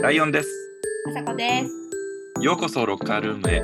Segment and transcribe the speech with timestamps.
[0.00, 0.48] ライオンです。
[1.08, 1.72] あさこです。
[2.40, 3.62] ようこそロッカールームへ。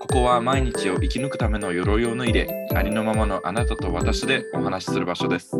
[0.00, 5.54] ここは毎日を生き抜くための鎧を脱いで、ありのままのあなたと私でお話しする場所です。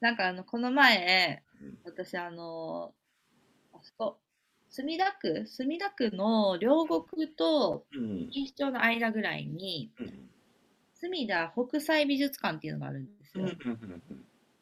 [0.00, 1.44] なんかあの、この前、
[1.84, 2.92] 私あの、
[3.72, 4.18] あそこ、
[4.70, 8.26] 墨田区、墨田区の両国とうん。
[8.26, 9.92] 錦糸町の間ぐらいに、
[10.94, 13.46] 墨田北斎美術館っていうのがあるんですよ。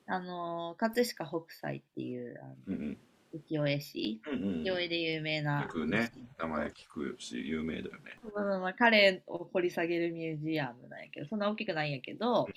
[0.09, 2.99] あの、葛飾北斎っていう、あのうん。
[3.39, 4.39] 浮世絵師、うん。
[4.63, 5.69] 浮世絵で有名なよ。
[5.69, 8.19] くね、名前聞くし、有名だよね。
[8.35, 12.49] まあまあまあ彼を掘り下げるミュージアムなんやけど、そんな大きくないんやけど、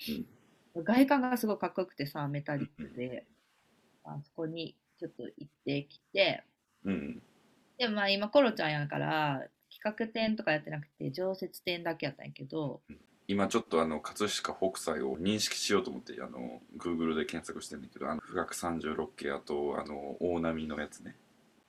[0.76, 3.26] 外観がすごいかっこよくてさ、メタリックで、
[4.04, 6.44] あそこにちょっと行ってきて、
[6.84, 7.22] うん。
[7.78, 12.82] でもまあ今コロちゃんやから、企画展とかやってなくて、常設展だけやったんやけど、
[13.30, 21.14] 今ちょっとあの葛飾北斎を認識しようと思ってあの Google で検索してるんだけどあの富岳36景あとあの大波のやつね。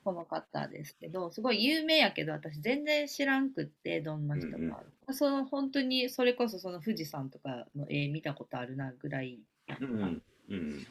[0.04, 4.56] この方ですけど、すごい有名やけど、私全然知らんくって、どんな人か。
[4.56, 4.74] うん
[5.14, 9.38] その本当に、それこそその富士山とかの絵見たことあるなぐらい
[9.68, 9.84] やった。
[9.84, 10.86] うんうん。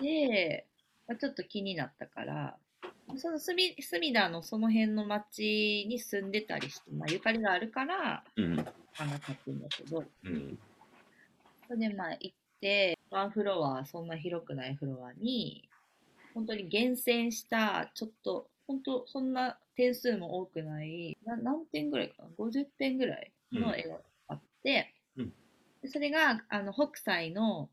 [0.00, 0.66] で、
[1.06, 2.56] まあ、ちょっと気になったから、
[3.16, 8.66] その隅隅田のその辺の町に住んでたりして、まあ、ゆかりがあるから、うん
[8.98, 10.58] あの、買ってんだけど、うん。
[11.66, 15.68] それでまあ行って、ワンフロア、そんな広くないフロアに、
[16.34, 25.32] 本当に厳選した、ちょっと、本当そんな点数も多くない、な何点ぐらいかな ?50 点ぐらいの絵があって、うん。
[25.82, 27.68] でそれが、あの、北斎の、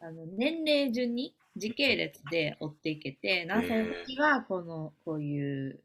[0.00, 5.80] あの、年齢順に時系列で追っていけて、何歳の時はこの、こういう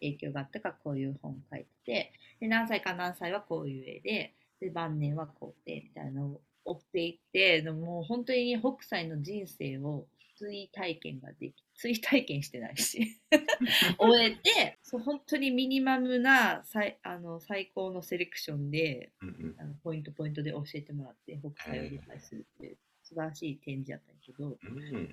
[0.00, 10.06] 影響があったからこういう本書いてて、で、何歳か何歳はこういう絵で、で、晩年はこうで、みたいなのを追っていって、でももう本当に北斎の人生を
[10.36, 13.20] 追体験ができ、追体験してないし、
[13.98, 25.08] 終えて、そう本当にミニマムな最あの最高のセレクションで、うんあのポイントポイントで教えてもらって、北斎を理解するっていう素晴らしい展示やったんやけど、うん。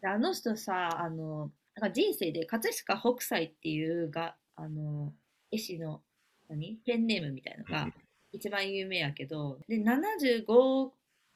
[0.00, 5.12] であの人さ、あの、なんか人生で葛飾北斎っていうが、あの、
[5.50, 6.02] 絵師の、
[6.48, 6.78] 何？
[6.84, 7.94] ペンネームみたいなのが
[8.32, 10.90] 一番有名やけど、で、75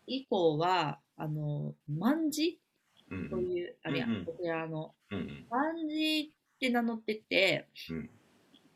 [0.07, 2.61] 以降は、あの、万字
[3.11, 4.25] うんという、あれやうんうん。
[4.25, 8.11] ん、お寺の、うん万字って名乗ってて、うん。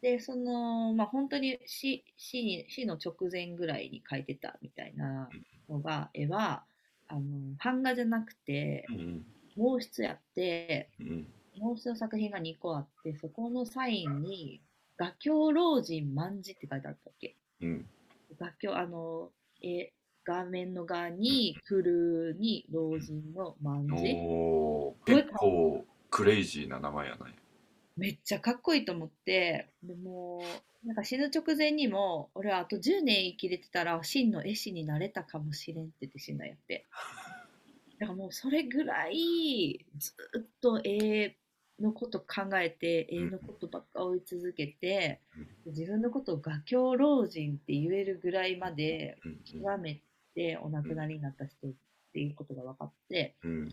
[0.00, 5.28] で、その、まあ、本当に死死に死の直前ぐらいに描いてたみたいな
[5.68, 6.64] のが、絵は、
[7.08, 9.26] あの、版画じゃなくて、うん
[9.56, 10.88] 毛筆やって、
[11.60, 14.62] うん毛筆の作品が2個あって、そこのサインに、
[14.96, 17.36] 画境老人万字って書いてあったっけ？
[17.60, 17.86] うん。
[18.38, 19.30] 画境、あの、
[19.62, 19.92] え、
[20.24, 23.94] 画面の画に、来るに老人の万字。
[23.94, 25.14] おー。
[25.16, 27.34] 結構クレイジーな名前やない。
[27.96, 30.42] めっちゃかっこいいと思って、でも
[30.84, 36.86] う、なんか死ぬ直前にも、俺はあと10年生きれてたら真の絵師になれたかもしれんって言って死んだんやって。
[38.00, 41.36] だからもうそれぐらいずっと絵
[41.80, 45.20] のこと考えて、絵のことばっか追い続けて、
[45.66, 49.38] 自分のことを画境老人って言えるぐらいまでうん。
[49.44, 50.00] 極め
[50.34, 51.70] てお亡くなりになった人っ
[52.12, 53.68] ていうことが分かって、うん。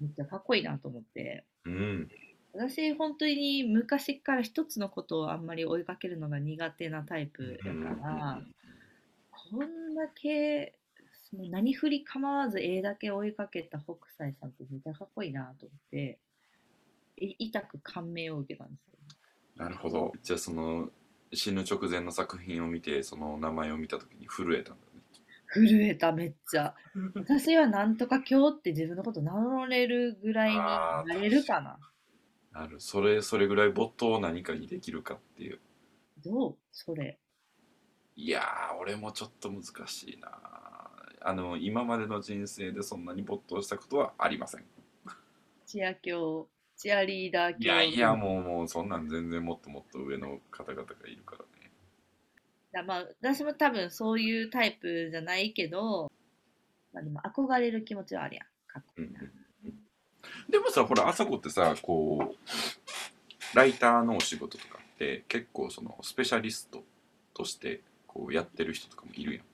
[0.00, 1.44] めっちゃかっこいいなと思って。
[1.64, 2.08] うん。
[2.52, 8.42] 私本当に昔から一つのことをあんまり追いかけるのが苦手なタイプだから、
[9.30, 10.74] こんだけ
[11.32, 15.96] もう何振り構わず絵だけ追いかけた北斎さんってめっちゃかっこいいなと思って。
[15.96, 16.29] い
[17.20, 18.98] 痛く感銘を受けたんですよ。
[19.56, 20.12] なるほど。
[20.22, 20.90] じゃあその
[21.32, 25.02] 死ぬ直前の作品を見てその名前を見た時に震えたんだね。
[25.52, 26.74] 震えためっちゃ。
[27.14, 31.78] 私はなんとか今日って自分のこと名乗れるぐらいになれるかな。
[32.52, 32.80] なる。
[32.80, 35.60] それそれぐらい没頭を何かにできるかっていう。
[36.24, 36.56] どう？
[36.72, 37.18] それ。
[38.16, 40.28] いやー俺もちょっと難しいな
[41.22, 44.64] あの今までの人生でそんなに没頭したことはありません。
[45.66, 46.48] チア教、
[46.80, 47.58] チアリーダー教。
[47.60, 51.70] いやいやもうもうそんなん全然もっともっと上の方々がいるからね
[52.72, 56.10] だまあ、私も多分そういうタイプじゃないけど、
[56.92, 58.44] まあ、でも憧れる気持ちはあるやん。
[58.66, 59.20] かっこいいな。
[60.48, 66.82] でもさほら朝子ってさこうライターのお仕事とかって結構そのスペシャリスト
[67.34, 69.44] としてこうやってる人とかもいるやん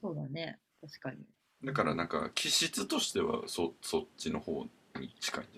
[0.00, 0.58] そうだね。
[0.80, 1.18] 確かに。
[1.64, 4.64] だからなんか気質としてはそそっちの方
[5.00, 5.57] に近いんじ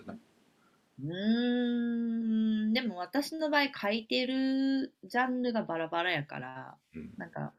[1.11, 7.13] うーん、でも私の場合書いてるジャンルがバラバラやから、うん。
[7.17, 7.53] なんか、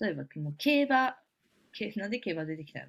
[0.00, 1.16] 例えばもう競馬、
[1.72, 2.86] け なんで競馬出てきたの？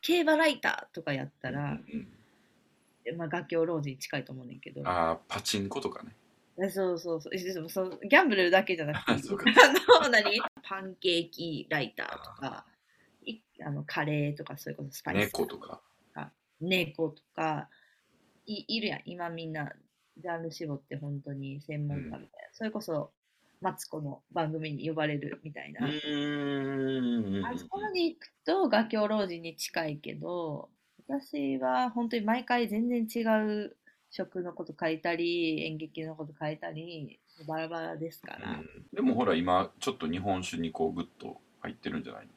[0.00, 2.08] 競馬ライターとかやったら、うん
[3.16, 4.86] まあ、画狂老人に近いと思うねんけど。
[4.86, 6.14] ああパチンコとかね。
[6.58, 7.34] えそうそうそう。
[7.34, 9.12] えでもそのギャンブルだけじゃなくて
[10.00, 10.40] あの 何？
[10.62, 12.66] パンケーキライターとか
[13.24, 15.18] いあのカレーとかそういうことスパイス。
[15.26, 15.80] 猫とか
[16.62, 17.68] 猫とか
[18.46, 19.02] いいるやん。
[19.04, 19.72] 今みんな
[20.18, 23.10] ジャンル絞って本当に専門家みたいな、それこそ
[23.60, 25.88] マツコの番組に呼ばれるみたいな、あ
[27.56, 30.68] そこまで行くと画狂老人に近いけど
[31.08, 33.24] 私は本当に毎回全然違
[33.64, 33.76] う
[34.10, 38.66] 食のこと書いたり演劇のこと書いたりバラバラですから、うん。
[38.92, 42.32] でもほら今ちょっと日本酒にこうグッと入ってるんじゃないの？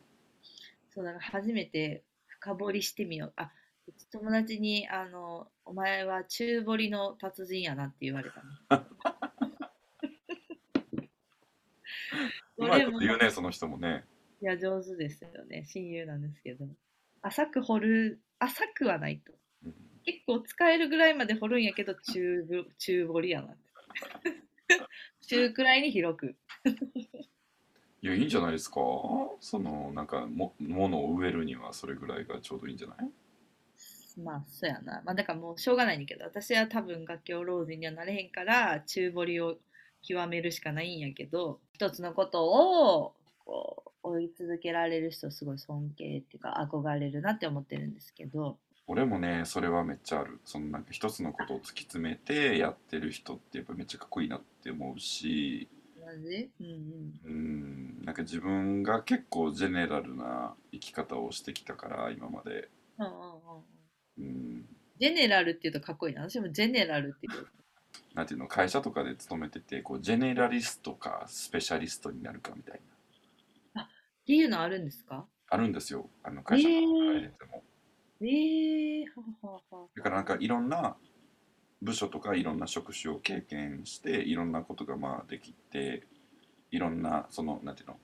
[0.94, 3.34] そうだから初めて深掘りしてみよう。
[3.36, 3.52] あ
[4.12, 8.86] 友達にあの「お前は中堀の達人やな」って言われたの。
[12.58, 14.06] うまいこと言うねその人もね。
[14.42, 15.66] いや上手ですよね。
[15.66, 16.68] 親友なんですけど。
[17.22, 19.34] 浅く掘る浅くはないと。
[19.66, 23.64] うん結構使えるぐらいまで掘るんやけど中ぶ中掘りやなって。
[25.28, 26.36] 中くらいに広く。
[28.02, 28.76] いやいいんじゃないですか。
[29.40, 33.10] そのなんかも物を植えるにはそれぐらいがちょうどいいんじゃない？
[34.18, 35.02] まあそうやな。
[35.06, 39.58] まあだからもうしょうがないねんけど私は多分楽器老人にはなれへんから中掘りを
[40.02, 43.14] 極めるしかないんやけど一つのことを
[43.44, 48.58] こう追い続けられる人すごい尊敬っていうか憧れるなって思ってるんですけど。
[48.88, 50.40] 俺もねそれはめっちゃある。
[50.46, 55.68] そのなんか一つのことを突き詰めてやってる人ってやっぱめっちゃかっこいいなって思うし。
[55.98, 57.20] うんうん。
[57.26, 58.06] うん。
[58.06, 62.70] なんか自分が結構ジェネラルな生き方をしてきたから今まで。
[63.00, 63.16] うんうんう
[63.60, 63.75] ん
[64.18, 64.66] うんうん
[64.98, 66.22] ジェネラルっていうとかっこいいな。
[66.22, 67.48] 私もジェネラルっていう。
[68.14, 72.80] なんていうの会社とかで勤めててこうジェネラリストかスペシャリストになるかみたい
[73.74, 73.88] なっ
[74.26, 75.26] ていうのあるんですか？
[75.50, 77.64] あるんですよあの会社の中でも、
[78.22, 79.06] ええー、
[79.44, 79.88] はははは。
[79.96, 80.96] だからなんかいろんな
[81.82, 86.08] 部署とかいろんな職種を経験していろんなことがまあできて
[86.72, 87.98] いろんなそのなんていうの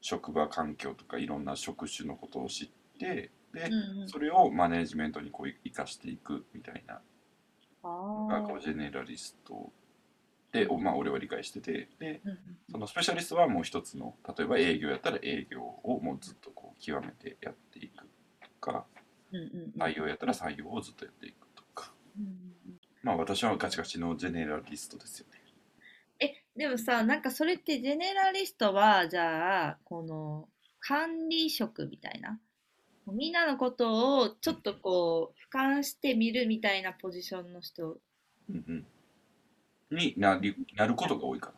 [0.00, 2.68] 職場環境とかいろんな職種のことを知っ
[2.98, 7.00] てで、うんうん、それをマネジメントにこう生かしていくみたいな。
[7.82, 9.72] のがあこうジェネラリスト
[10.52, 12.38] で、おまあ、俺は理解しててでうん
[12.72, 18.04] そのスペシャリストはもう一つの例えば営業やったら営業をもうずっとこう極めてやっていく
[18.42, 18.84] とか。
[19.32, 19.80] うんうんうん。
[19.80, 21.92] 採用やったら採用をずっとやっていくとか。
[22.18, 22.32] うんうん。
[23.02, 25.40] まあ私はガチガチのジェネラリストですよね。
[26.20, 30.48] え、でもさ、なんかそれってジェネラリストは、じゃあ、この
[30.80, 32.38] 管理職みたいな。
[33.06, 37.98] みんなのことをちょっとこう、俯瞰してみるみたいなポジションの人。
[38.48, 38.84] うん
[39.90, 41.52] うん、になりなることが多いか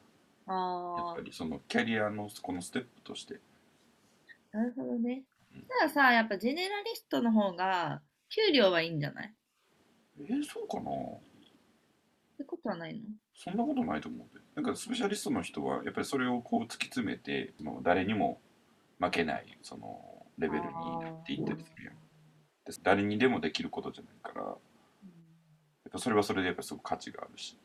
[0.46, 0.54] ら。
[0.54, 3.40] やあっぱりそのキャリアのこのステップとして。
[4.52, 5.22] あ、なるほどね。
[5.54, 5.62] うん。
[5.62, 9.32] たださ、やっぱジェネラリストの方が、給料はいいんじゃない？
[10.20, 10.90] えー、そうかな。
[10.90, 11.18] っ
[12.38, 13.00] てことはないの？
[13.34, 14.40] そんなことないと思うで。
[14.54, 18.40] なんかスペシャリストの人はやっぱりそれをこう突き詰めてその誰にも
[19.00, 20.70] 負けないそのレベルに
[21.00, 22.00] なっていったりするやんで
[22.82, 24.44] 誰にでもできることじゃないから。
[24.44, 24.58] やっ
[25.04, 25.06] う
[25.88, 27.52] んぱそれはそれでやっぱすごく価値があるし。
[27.52, 27.56] い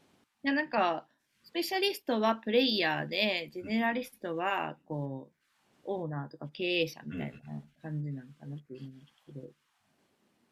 [0.44, 1.08] やなんか
[1.44, 5.38] スペシャリストはプレイヤーでジェネラリストはこう
[5.86, 9.52] オーナーとか経営者みたいな感じなのかなっていうのがすごい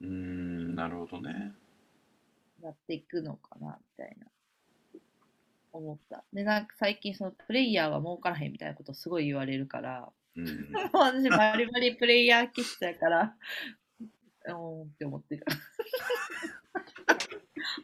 [0.01, 1.53] うーんなるほどね。
[2.61, 4.27] やっていくのかなみたいな。
[5.73, 6.23] 思った。
[6.31, 13.35] でなんか最近そのプレイヤーは儲からへんみたいなことすごい言われるからうん 私バリバリプレイヤー気質やから
[14.49, 15.45] おーって思ってる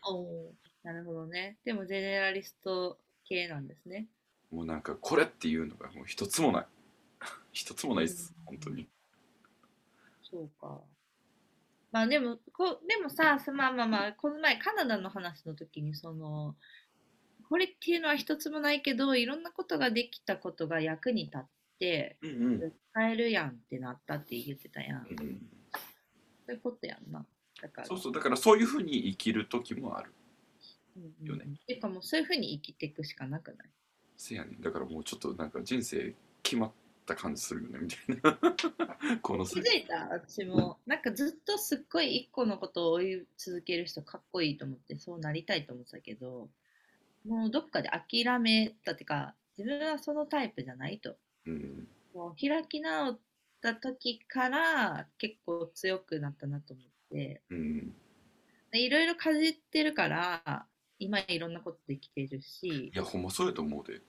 [0.08, 1.58] おーなるほどね。
[1.64, 4.08] でもジェネラリスト系なんですね。
[4.52, 6.66] もうなんかこれっていうのがもう一つもない。
[7.54, 8.88] 一つもないです本当に。
[10.24, 10.82] そうか。
[11.92, 16.56] まあでも、こでもさ、そまあまあまあ、この前カナダの話の時に、その、
[17.50, 21.48] これっていうのは一つもないけど、いろんなことができたことが役に立って、
[22.22, 22.74] うんうん。
[22.92, 25.08] 使えるやんってなったって言ってたやん。
[25.10, 25.50] うん
[26.46, 27.26] そういうことやんな。
[27.62, 27.88] だから。
[27.88, 28.14] そうそう。
[28.14, 30.12] だからそういうふうに生きる時もある。
[30.98, 31.46] うんうんよね。
[31.64, 33.68] っていうかもうそういうふうに生きていくしかなくない？
[34.18, 34.62] せやねん。
[34.62, 36.72] だからもうちょっとなんか人生決まっ
[37.06, 39.18] た感じするよねみたいな。
[39.22, 39.96] この先気づいた？
[40.10, 40.80] 私も。
[40.86, 46.50] なんかずっとすっごい一個のことを追い続ける人かっこいいと思って、そうなりたいと思ってたけど、
[47.26, 51.16] もうどっかで諦めたっていうか、自分はそのタイプじゃないと。
[51.46, 51.88] うん。
[52.14, 53.20] もう開き直っ
[53.62, 57.94] た時から結構強くなったなと思って、うん。
[58.72, 60.66] でいろいろかじってるから、
[61.00, 62.68] 今いろんなことできてるし。
[62.68, 64.02] い、やほんまそうやと思うで。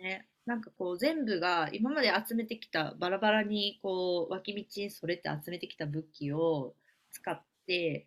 [0.00, 6.74] ね、なんかこう全部が今まで集めてきたバラバラにこう脇道にそれて集めてきた武器を
[7.12, 8.06] 使って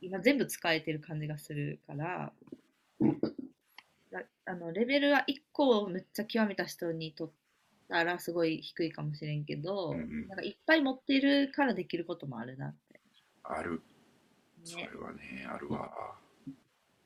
[0.00, 2.32] 今全部使えてる感じがするから、
[4.10, 7.30] だあのレベルは1個をめっちゃ極めた人にとっ
[7.92, 10.28] たらすごい低いかもしれんけど、うんうん。
[10.28, 13.00] なんかいっぱい持ってるからできることもあるなって。
[13.44, 13.82] ある。
[14.64, 15.90] それね、はねあるわ、
[16.48, 16.54] っ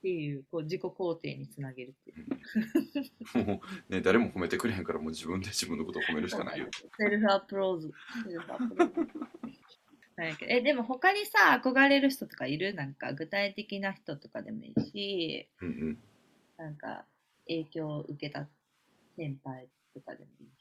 [0.02, 2.26] ていうこう自己肯定につなげるっていう。
[3.34, 3.46] うん。
[3.46, 6.66] もうね誰も褒めてくれへんからもう自分で自分のことを褒めるしかないよ。
[6.96, 9.08] self applause。self applause。
[10.48, 12.74] えでも他にさ憧れる人とかいる？
[12.74, 15.98] なんか具体的な人とかでもいいしうんうん。
[16.56, 17.04] なんか
[17.48, 18.46] 影響を受けた
[19.16, 20.46] 先輩とかでもいい。
[20.46, 20.55] し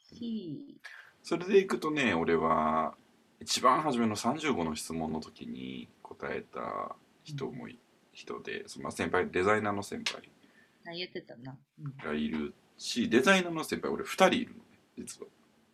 [1.23, 2.95] それでいくとね俺は
[3.39, 7.79] 一番初めの35の質問の時に答えた人もい
[8.13, 10.29] 人でそのまあ先輩デザイナーの先輩
[10.87, 14.63] あ言ってたな、うん、がいるしデザイナーの先輩俺2人いるのね
[14.97, 15.27] 実は。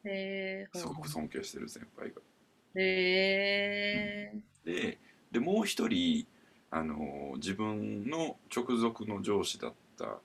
[0.04, 2.22] へえすごく尊敬してる先輩が。
[2.76, 4.98] へえで
[5.32, 6.26] でもう一人
[6.72, 10.20] あの自分の直属の上司だった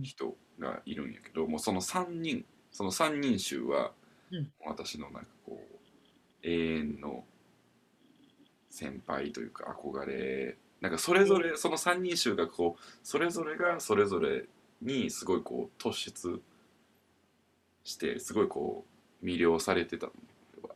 [0.00, 2.44] 人がいるんやけどもうその3人
[2.76, 3.92] その3人衆は、
[4.30, 4.52] うん。
[4.66, 5.76] 私のなんかこう
[6.42, 7.24] 永遠の
[8.68, 14.44] 先輩というか憧れなんかそれぞれその3人衆がこうそれぞれがそれぞれ
[14.82, 16.42] にすごいこう突出
[17.84, 18.84] してすごいこ
[19.22, 20.12] う魅了されてたの。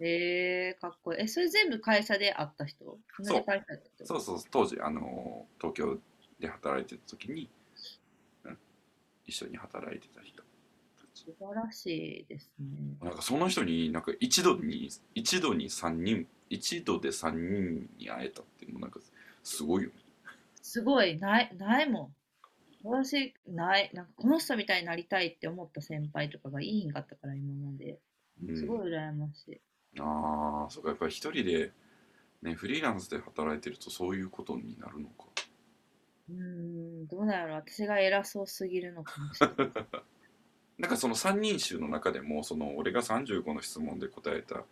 [0.00, 1.20] へえかっこいい。
[1.20, 2.82] えそれ全部会社で会った人？
[3.18, 3.64] 同じ会社だっ
[3.98, 4.06] た人？
[4.06, 4.38] そうそう。
[4.50, 5.98] 当時あの東京
[6.38, 7.50] で働いてた時に、
[8.44, 8.58] うん、
[9.26, 10.39] 一緒に働いてた人
[11.24, 12.96] 素晴らしいですね。
[13.02, 19.00] なんかその人になんか一度に一度に3人一度で3人に会えたっていうのもなんか
[19.42, 19.94] すごいよね。
[20.62, 21.18] すごい。
[21.18, 22.14] ないないもん。
[22.82, 23.90] 私ない。
[23.92, 27.98] なんかこの人みたいになりたいって思った先輩とかがいいんかったから今まで。
[28.46, 28.56] うん。
[28.56, 29.60] すごい羨ましい、
[30.00, 31.72] ああそうかやっぱり一人で
[32.42, 35.26] ねフリーランスで働いてるとそういうことになるのか。
[36.30, 39.56] うーんどうなんやろ私が偉そうすぎるのかもしれない
[40.80, 44.62] なんかその3人衆の中でもその俺が35の質問で答えた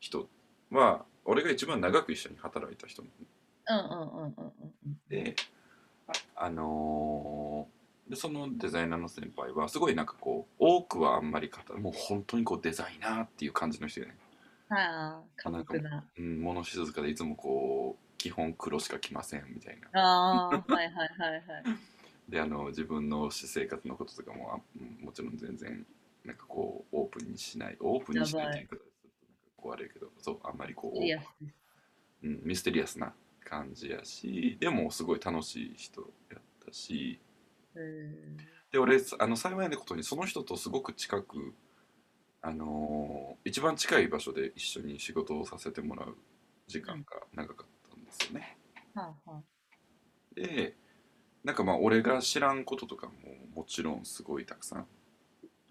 [0.00, 0.28] 人
[0.72, 3.06] は俺が一番長く一緒に働いた人う
[3.72, 4.52] んうんうんうんうん
[4.86, 4.98] うん。
[5.08, 5.36] で
[6.08, 7.76] あ、あのー
[8.10, 14.14] でそのデザイナーの先輩はすごいなんかこう多くはあんまり語もう本当にこうデザイナーっていう感じの人よね、
[14.68, 16.04] はいあー寡黙な。
[16.16, 20.00] うん、物静かでいつもこう基本黒しか着ませんみたいな。
[20.00, 21.42] ああはいはいはいはい
[22.28, 25.86] であの自分の私生活のこととかもあうんもちろん全然
[26.24, 28.84] なんかこうオープンにしないオープンにしないっていう言い方でするとなんか
[29.56, 30.98] こう悪いけどそうあんまりこう
[32.22, 33.12] うん、ミステリアスな
[33.44, 37.20] 感じやしでもすごい楽しい人やったし。
[37.74, 38.36] うん。
[38.72, 41.54] で俺あの幸いなことにその人とすごく近く、
[42.42, 46.16] あのー一番近い場所で一緒に仕事をさせてもらう
[46.66, 48.58] 時間が長かったんですよね。
[48.94, 49.42] はあはあ
[50.34, 50.74] で
[51.46, 53.12] なんかまあ俺が知らんこととかも
[53.54, 54.86] もちろんすごいたくさん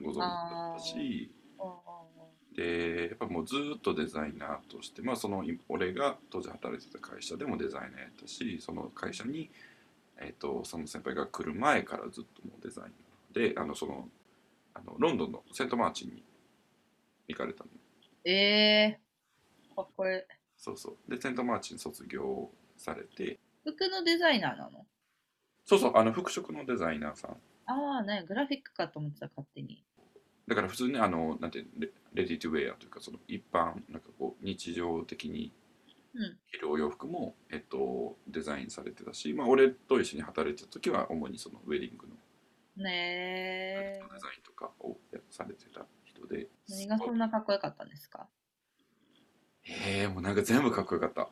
[0.01, 1.29] ご存知だったし
[2.55, 9.51] でやっぱもうずーっとデザイナーとしてまあそのい俺が当時働いてた会社でもデザイナーやったしその会社に、
[10.17, 14.07] えー、とその先輩が来る前からずっともうデザイナーであのその
[14.75, 16.23] あのロンドンのセントマーチンに
[17.27, 17.69] 行かれたの。
[18.23, 20.21] えー、かっこいい。
[20.57, 21.11] そうそう。
[21.11, 23.39] でセントマーチン卒業されて。
[23.65, 24.85] 服のデザイナーなの？
[25.65, 27.31] そうそうあの服飾のデザイナーさん。
[27.65, 29.83] ああねグラフィックかと思ってた勝手に。
[30.47, 35.51] だから普通にあのなんてレレディトゥウェアというかその一般なんかこう日常的に
[36.13, 42.13] うん着るお洋服も、えっと、デザインされてたし、まあ、俺と一緒に働いてた時は主にそのウェディングの
[42.77, 46.47] ねえデザインとかをやされてた人で。
[46.69, 48.27] 何がそんなかっこよかったんですか？
[49.67, 51.27] ええもうなんか全部かっこよかった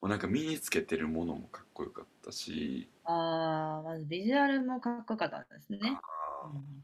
[0.00, 2.88] もうなんか身につけてるものもかっこよかったし。
[3.04, 6.50] ああまずビジュアルもかっこよかったんですね、あー。
[6.54, 6.82] うん。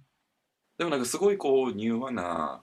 [0.79, 2.63] でもなんかすごいこう柔和な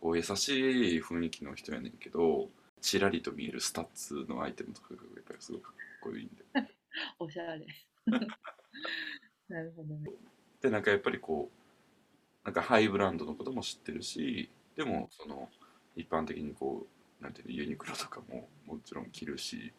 [0.00, 2.48] こう優しい雰囲気の人やねんけど
[2.80, 6.44] ちらりと見えるスタッズのアイテムとかがやっぱりすごいかっこいいんで。
[7.18, 7.66] おしゃれ。
[9.48, 10.10] なるほどね。
[10.60, 15.48] でなんかやっぱりこうなんかハイブランドのことも知ってるしでもその
[15.94, 16.86] 一般的にこ
[17.20, 19.72] うなんていうのユニクロとかももちろん着るし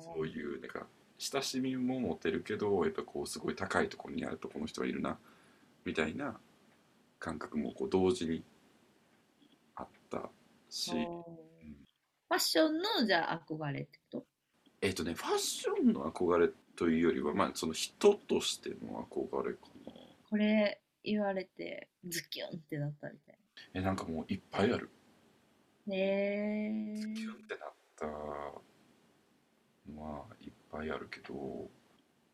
[0.00, 0.86] そういうなんか
[1.18, 5.18] 親しみも持てるけどやっぱこうすごい高いところにあるとこの人はいるな
[5.84, 6.38] みたいな
[7.18, 8.42] 感覚もこう同時に
[9.74, 10.30] あった
[10.68, 10.92] し。
[10.94, 11.24] おー。
[12.28, 14.26] ファッションのじゃあ憧れってこと？
[14.82, 19.92] えっ、とねファッションの憧れというよりはまあその人としての憧れかな。
[20.28, 23.38] これ言われてズキュンってなったみたい
[23.74, 24.90] えなんかもういっぱいある。
[25.86, 28.06] なへえキュンってなった
[29.94, 31.68] のはいっぱぱいあるけど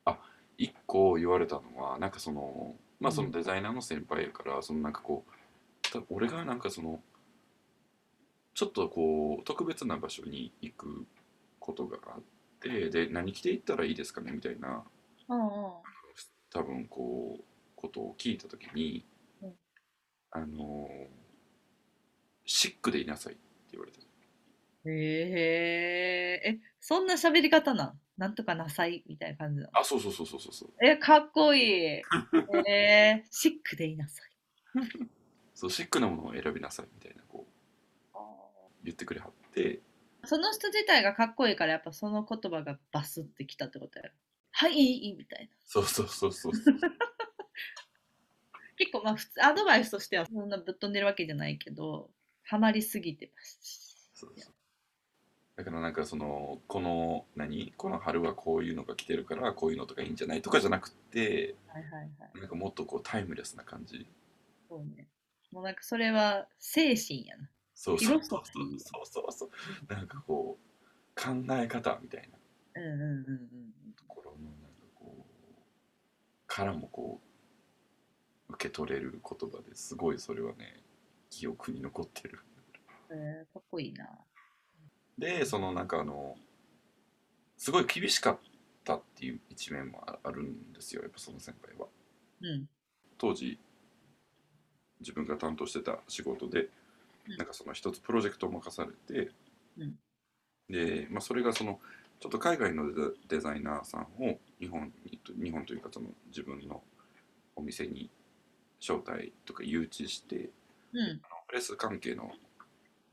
[0.04, 0.18] あ
[0.58, 7.00] 一個言われたのはなんかそのまあそのデザイナーの先輩やから、そのなんかこうた俺がなんかその
[8.54, 11.06] ちょっとこう特別な場所に行く
[11.58, 12.22] ことがあっ
[12.60, 14.84] てで何着て行ったらいいですかねみたいな
[15.28, 15.50] うんうん。
[16.52, 17.44] 多分こう
[17.74, 19.04] ことを聞いた時に、
[19.42, 19.52] うん。
[20.30, 20.88] あの
[22.44, 23.42] シックでいなさいって
[23.72, 23.98] 言われて
[24.84, 28.00] へえ、え、そんな喋り方なん？
[28.18, 29.78] なんとかなさいみたいな感じなの？
[29.78, 32.02] あそうそうそうそうそうそうえ、かっこいい。
[32.68, 34.30] えー、シックでいなさい。
[35.54, 37.46] そうシックなものを選びなさいみたいなこ
[38.14, 38.14] う
[38.82, 39.80] 言ってくれはって
[40.24, 44.12] その人自体がかっこいいから、やっぱその言葉がバスってきたってことやろ？
[44.52, 45.50] はい、みたいな。
[45.64, 46.52] そうそうそうそう
[48.76, 52.10] 結構まあ普通、アドバイスとしてはそんなぶっ飛んでるわけじゃないけど、
[52.42, 54.10] ハマりすぎてます。
[54.14, 54.51] そうそう
[55.56, 57.74] だからなんかそのこの何？
[57.76, 62.40] この春はこういうのが来てるからこういうのとかいいんじゃないとかじゃなくてはいはいはい。
[62.40, 64.06] なんかもっとこうタイムレスな感じ
[64.68, 65.06] そうね。
[65.50, 67.48] もうなんかそれは精神やな。
[67.74, 72.28] そうそうそうそうそうそうなんかこう考え方みたい
[72.74, 75.62] なうんうんうんうんところのなんかこう
[76.46, 77.20] からもこ
[78.48, 80.82] う受け取れる言葉ですごいそれはね
[81.28, 82.40] 記憶に残ってる
[83.10, 83.18] うん。
[83.18, 84.08] えー、かっこいいな。
[85.18, 86.36] でそのなんかあの
[87.56, 88.38] すごい厳しかっ
[88.84, 91.86] たっていう一面もああるんですよやっぱその先輩は
[92.42, 92.68] うん。
[93.18, 93.58] 当時
[95.00, 96.68] 自分が担当してた仕事で、うん
[97.38, 99.30] なんかその一つプロジェクトを任されて、
[99.78, 99.94] うん
[100.68, 101.78] で、まあ、それがその
[102.18, 102.84] ちょっと海外の
[103.28, 106.82] デザイナーさんを日本に日本というかその自分の
[107.54, 108.10] お店に
[108.80, 110.50] 招待とか誘致して
[110.92, 111.20] うん。
[111.46, 112.32] プレス関係の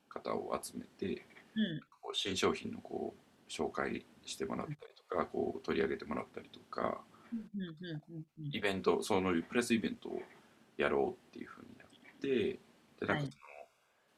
[0.08, 1.26] 方を集めて
[1.56, 1.82] うん。
[2.10, 7.02] こう新商品のこう紹介してもらったりとかこう取り上げてもらったりとか
[8.52, 10.22] イベントそのプレスイベントを
[10.78, 11.88] やろうっていうふうになっ
[12.20, 12.60] て
[13.00, 13.50] でなんかその、はい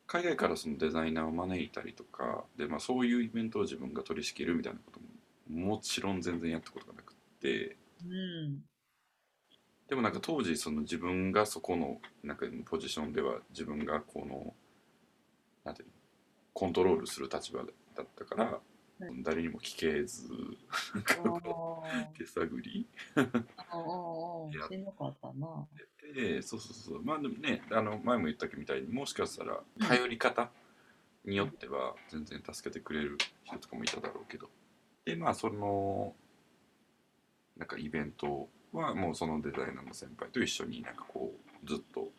[0.08, 7.78] 海外からそのデザイナーを招いたりとかで、まあ、そういうイベントを自分が取り仕切るみたいなことももちろん全然やったことがなくって。
[8.06, 8.62] うん。
[9.88, 14.54] でもなんか当時その自分がそこのなんかポジションでは自分がこの
[15.64, 15.94] なんていうの
[16.54, 17.64] コントロールする立場
[17.96, 19.24] だったから、はい。
[19.24, 20.30] 誰にも聞けず
[20.94, 22.88] なんかこあう手探り。
[23.16, 23.26] あ、あ
[24.66, 25.68] あ、しんどかったな。
[26.14, 27.04] でそうそうそう。
[27.04, 30.50] まあでもねあの前も言ったみたいにもしかしたら頼り方
[31.26, 34.50] によっては全然助けてくれる人とかもいただろうけど。
[35.06, 36.14] でまあその
[37.58, 42.10] なんかイベントはもうそのデザイナーの先輩と一緒になんかこうずっと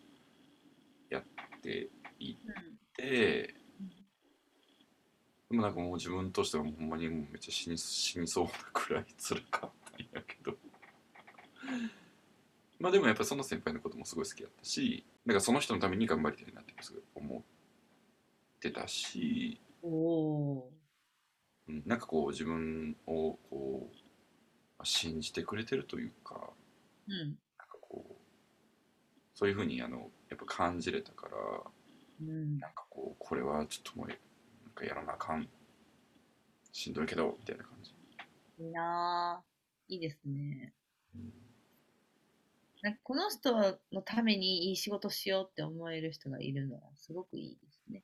[1.11, 1.23] やっ
[1.61, 2.37] ていっ
[2.97, 3.52] てで
[5.63, 10.57] もなんかもう自分としてはほんまにもうめっちゃ死に死にそうなくらい辛かったんやけど
[12.81, 17.43] まあでもやっぱその先輩のこともすごい好きだったしなんかその人のために頑張りたいなってすごい思っ
[18.59, 20.69] てたし、お
[21.67, 23.97] なんかこう自分をこう
[24.79, 27.13] まあ信じてくれてるというかー。
[27.13, 27.39] うん。
[27.59, 28.15] なんかこう
[29.35, 31.37] そういうふうにあのやっぱ感じれたから
[32.21, 32.59] うん。
[32.59, 34.11] なんかこうこれはちょっともう
[34.83, 35.49] かやらなあかん
[36.73, 37.95] しんどいけどみたいな感じ、
[38.59, 39.43] いいなあ
[39.89, 40.73] いいですね。
[41.15, 41.33] うん
[42.83, 43.55] なんかこの人
[43.93, 48.03] のためにいい仕事しようって思える人がいるのはすごくいいですね。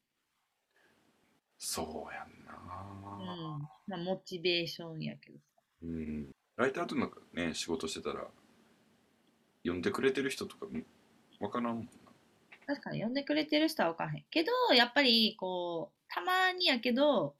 [1.59, 3.27] そうやんうん。
[3.27, 5.61] なまあ、モチベーションやけどさ。
[5.83, 8.29] うん、ライターとなんかね仕事してたら
[9.64, 10.83] 呼んでくれてる人とかも
[11.41, 11.91] わからんもんな
[12.69, 14.25] 確かに呼んでくれてる人は分からへん。
[14.31, 17.35] けど、やっぱりこう、たまにやけど、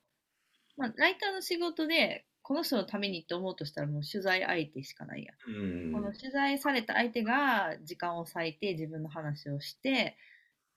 [0.77, 5.55] まあ、ライターの仕事で、この人のためにって思うとしたらもう取材相手しかないやん。
[5.55, 5.93] うん。
[5.93, 10.17] この取材された相手が時間を割いて自分の話をして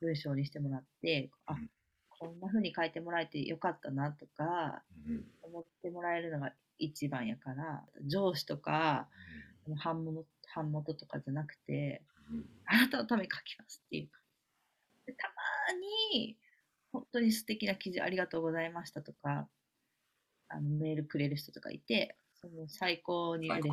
[0.01, 1.69] 文章にしてもらってあうん。
[2.09, 5.23] こんな風に書いてもらえてよかったなとかうん。
[5.43, 9.07] 思ってもらえるのが一番やから上司とか
[9.85, 12.45] 版元版元とかじゃなくてうん。
[12.65, 14.19] あなたのために書きますっていうか。
[15.05, 15.27] でた
[15.69, 16.35] まに
[16.91, 19.47] 本当に素敵な記事ありがとうございましたとか
[20.49, 23.71] あのメールくれる人とかいてその最高に嬉しい。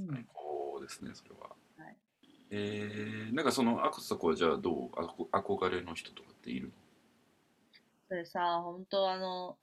[0.00, 0.14] うん。
[0.14, 1.50] 最高ですねそれは、
[1.84, 1.96] はい。
[2.50, 6.72] えー、なんかそのアクサコはじゃあどうあこ憧れの人とかっている
[8.08, 9.58] それさ、本当あの、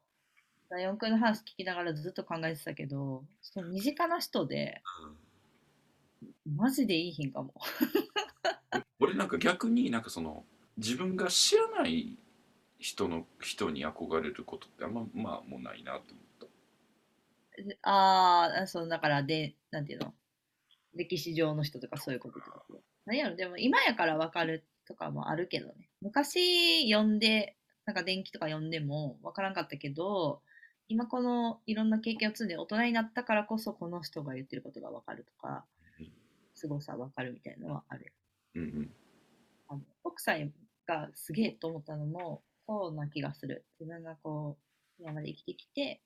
[0.70, 4.84] ライオンくんの話聞きながらずっと考えてたけど、その身近な人で、
[6.46, 7.56] マジでいいひんかも。
[9.00, 10.46] 俺なんか逆になんかその
[10.78, 12.18] 自分が知らない
[12.86, 20.14] 人の人に憧れることってあんままあもうないなって思ったああ、そう、だから、で、なんていうの？
[20.94, 22.80] 歴史上の人とかそういうことってこと？
[23.08, 25.90] 何やろ、でも今やからわかるとかもあるけどね。
[26.00, 27.56] 昔読んで、
[27.88, 30.44] なんか電気とか読んでもわからんかったけど、
[30.88, 35.66] 今このいろんな経験を積んで大人になったからこそこの人が言ってることがわかるとか
[36.00, 36.12] うん、
[36.54, 38.14] 凄さわかるみたいなのはある。
[38.54, 38.90] うんうん
[39.70, 40.52] あの北斎
[40.86, 43.66] がすげえと思ったのもそうな気がする。
[43.80, 44.58] 自分がこ
[45.00, 46.02] う、今まで生きてきて、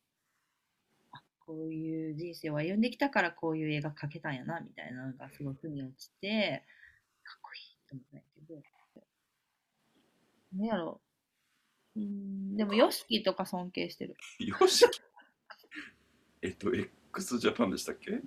[1.12, 6.66] あこういう人生を歩んできたからこういう映画描けたんやな、みたいなのがすごい腑に落ちて、
[7.24, 8.62] かっこいいと思ったんやけど、
[10.58, 11.02] 何やろ
[11.96, 12.00] う。
[12.00, 14.16] うーん、でも、ヨシキとか尊敬してる。
[14.40, 14.86] よし
[16.42, 18.22] えっと x ジャパンでしたっけ？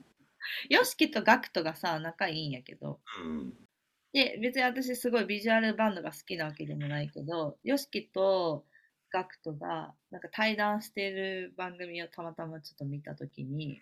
[0.68, 3.68] ヨシキとガクトがさ、仲いいんやけど、うん
[4.12, 8.64] で、別に私すごいビジュアルバンドが好きなわけでもないけど、ヨシキと
[9.10, 13.80] ガクトがなんか対談してる番組をたまたまちょっと見たときに、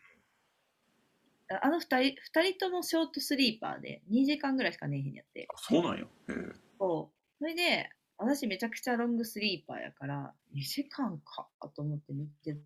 [1.51, 5.49] ああの二人、二人ともショートスリーパーで2時間ぐらいしか寝えへんやって。
[5.53, 6.35] あそうなんやへえ
[6.79, 7.39] そう。
[7.39, 12.57] それで、私めちゃくちゃロングスリーパーやから、2時間かと思って見て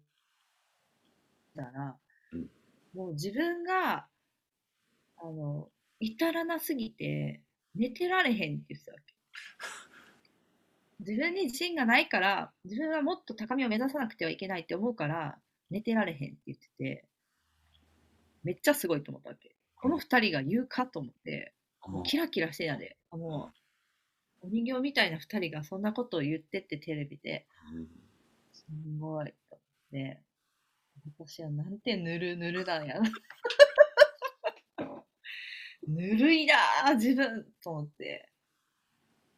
[1.57, 1.97] たら、
[2.33, 2.51] うん
[2.95, 4.07] もう自分が、
[5.17, 7.41] あの、至らなすぎて、
[7.75, 9.15] 寝てられへんって言ってたわけ。
[11.01, 15.39] 自分に自信がないから、自分はもっと高みを目指さなくてはいけないって思うから、
[15.71, 17.05] 寝てられへんって言ってて、
[18.43, 19.55] めっちゃすごいと思ったわけ。
[19.77, 21.53] この二人が言うかと思って、
[21.87, 22.97] もうキラキラしてんやで。
[23.11, 23.51] あも
[24.43, 27.87] う、お人形みたいな二人がそんなことを言ってってテレビで、うん
[28.55, 29.61] すんごいと思っ
[29.91, 30.21] て、
[31.19, 33.11] 私はなんてぬるぬるなんやな。
[35.89, 38.29] ぬるいなぁ、自分と思って、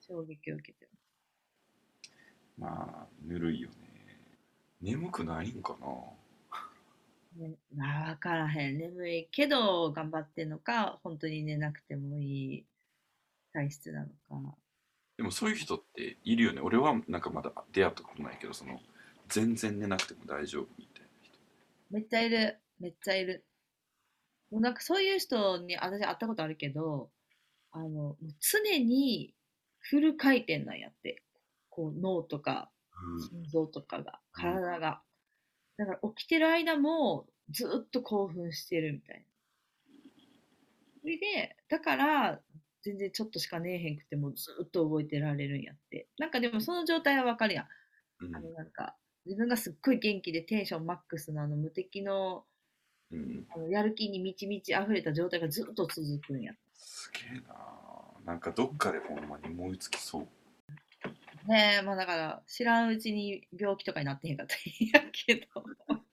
[0.07, 0.89] 衝撃を受けて
[2.59, 3.77] まあぬるいよね
[4.81, 5.87] 眠くないんかな？
[7.47, 8.79] ね、あわからへん。
[8.79, 12.65] 眠いけど頑張ってんのか、本当に寝なくてもいい
[13.53, 14.55] 体質なのか。
[15.17, 18.81] でもそういう人っているよね俺はなんかまだ出会ったことないけどその
[19.29, 21.39] 全然寝なくても大丈夫みたいな人
[21.91, 22.59] めっちゃいる。
[22.79, 23.45] めっちゃいる。
[24.51, 27.11] もうなんかそういう人に私会ったことあるけど、
[27.73, 29.35] あの、もう常に
[29.79, 31.23] フル回転なんやって。
[31.77, 32.71] こう脳とか
[33.31, 35.03] 心臓とかが、体が。
[35.77, 39.23] だから起きてる間もずっと興奮してるみたいな。
[41.03, 42.41] それで、だから
[42.83, 46.09] 全然ちょっとしか寝えへんくてもずっと動いてられるんやって。
[46.19, 47.67] なんかでもその状態はわかるやん。
[48.25, 52.47] うんあのなんか自分がすっごい元気でテンションマックスのあの無敵の
[53.13, 56.53] うんあのやる気に満ち満ち溢れた状態がずっと続くんや。
[56.75, 57.55] すげえな
[58.25, 60.29] なんかどっかでほんまに燃え尽きそう
[61.47, 65.63] ねえ、まあだから知らんうちに病気とかになってへんかったらいいんやけど。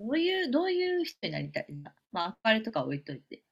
[0.00, 1.94] どういう、どういう人になりたいな。
[2.10, 3.44] まあ憧れとか置いといて。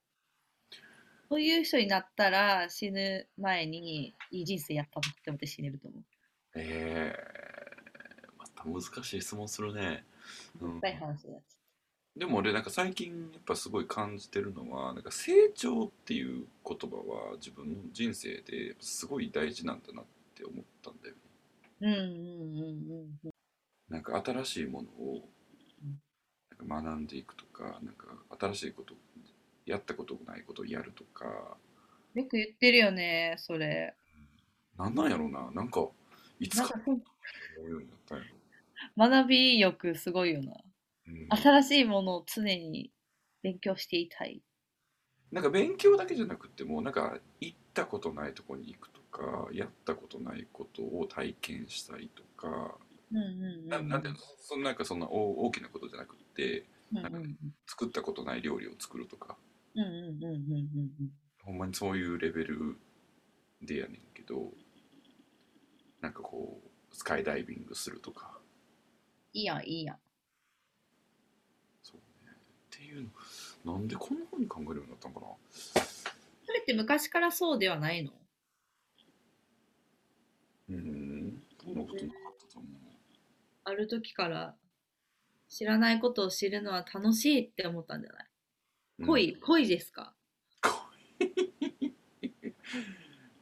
[1.31, 6.05] どういう人になったら死ぬ前にいい人生やったなって思って死ねると思う。
[6.55, 10.05] えー、また難しい質問するね、
[10.61, 11.58] うん深い話だし。
[12.19, 20.05] でも俺なんか最近やっぱすごい感じてるのはなんか成長っていう言葉は自分の人生ですごい大事なんだなっ
[20.35, 21.21] て思ったんだよね
[21.81, 23.31] うんうんうんうんうん。
[23.89, 25.29] なんか新しいものを
[25.83, 26.01] うん
[26.67, 28.07] なんか学んでいくとかなんか
[28.39, 28.95] 新しいこと
[29.65, 31.57] やったことないことをやるとか
[32.15, 33.95] よく言ってるよね、それ。
[34.77, 35.87] なんなんやろうななんか
[36.41, 36.75] いつか
[38.97, 40.53] 学び欲すごいよな。
[41.09, 42.93] うん新しいものを常に
[43.43, 44.43] 勉強していたい。
[45.31, 52.75] なんか勉強だけじゃなくてもなんか行ったことないとこに行くとかやったことないことを体験したりとか、
[53.13, 53.69] うんうんうん。
[53.69, 54.21] ななんていうの？
[54.41, 59.37] そんななんかそんな大大きなことじゃなくてうんうんうん作ったことない料理を作るとか
[59.75, 61.11] うんうんうんうんうんうん。
[61.45, 62.77] ほんまにそういうレベル
[63.63, 64.51] でやねんけど
[66.01, 68.39] なんかこうスカイダイビングするとか
[69.35, 69.97] いいやん、いいやん。
[72.79, 73.11] っていう
[73.65, 73.73] の。
[73.75, 75.27] なんでこんな風に考えるようになったのかな。
[76.47, 78.13] それって昔からそうではないの？
[80.71, 81.43] うん。
[81.61, 82.73] そんなことなかったと思う。
[83.65, 84.55] ある時から
[85.49, 88.27] 知らないことを知るのは楽しいって思ったんじゃない？
[89.01, 89.07] うん。
[89.07, 90.15] 恋、恋ですか？
[90.63, 91.95] 恋。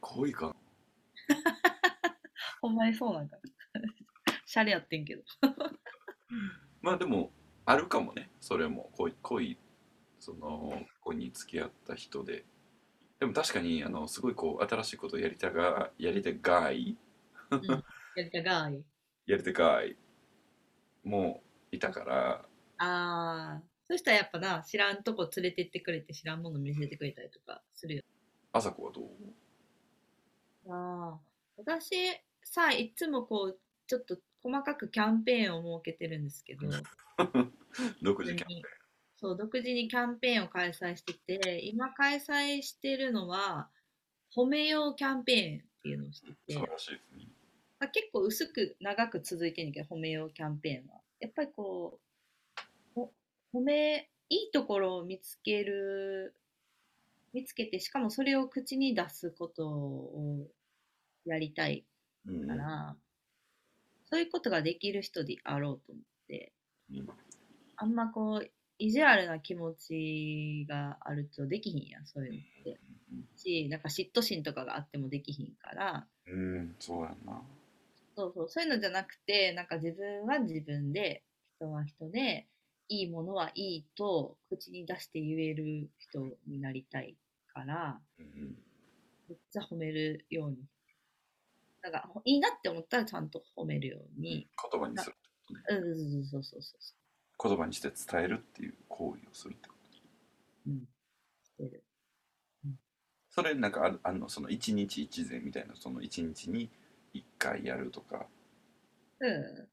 [0.01, 0.55] 恋か。
[2.61, 3.41] ほんまにそうなんかな。
[4.47, 5.23] シャレやってんけど。
[6.81, 7.31] まあでも
[7.69, 8.29] あるかもね。
[8.39, 8.89] それも。
[8.93, 9.57] 恋恋
[10.19, 12.45] その恋に付き合った人で。
[13.19, 16.97] でも確かにあのすごいこう新しいことをやりたがやりたがい。
[18.15, 18.83] やりたがい。
[19.27, 19.97] やりたがい。
[21.03, 22.45] もいたから。
[22.79, 28.03] ああ、そしたらやっぱな、知らんとこ連れてってくれて、知らんもの見せてくれたりとかするよ。
[28.51, 29.33] あさこはどう？
[30.67, 31.19] ああ、
[31.57, 31.95] 私
[32.43, 36.67] さ、いつもこう、ちょっと細かくキャンペーンを設けてるんですけど、
[38.01, 38.61] 独自キャンペーン。
[39.17, 43.69] そう、独自にキャンペーンを開催してて、今開催してるのは、
[44.35, 46.57] 褒めようキャンペーンっていうのをしてて、
[47.79, 51.01] あ、結構薄く長く続いてるんだけど、褒めようキャンペーンは。
[51.19, 52.59] やっぱりこう、
[52.93, 53.13] ほ
[53.53, 56.35] 褒め、いいところを見つける、
[57.33, 60.47] 見つけて、しかもそれを口に出すことを
[61.25, 61.85] やりたい
[62.27, 62.95] うんから、
[64.09, 66.53] そういうことができる人であろうと思って、
[66.91, 67.07] うん
[67.79, 72.79] あんまこう、意地悪な気持ちがあるとできひんやん、そういうのって。
[73.35, 77.41] し、なんか嫉妬心とかがあってもできひんから、うん、そうやんな。
[78.15, 81.23] そうそう、そういうのじゃなくて、なんか自分は自分で、
[81.59, 82.47] 人は人で、
[82.89, 87.15] いいものはいいと口に出して言える人になりたい
[87.53, 88.55] から、うん
[89.29, 90.57] めっちゃ褒めるように。
[91.81, 94.49] なんか、ほいいなって思ったらちゃんと褒めるように。
[94.71, 95.81] 言葉にするってことね。
[95.81, 96.93] うん、そうそうそうそ
[97.45, 97.49] う。
[97.49, 99.87] 言葉にして伝えるっていう行為をするってこと。
[100.67, 100.79] うん。
[101.43, 101.83] してる。
[103.29, 106.71] それなんかあるあんのその一日一善みたいなその一日に
[107.13, 108.25] 一回やるとか。
[109.19, 109.67] うん。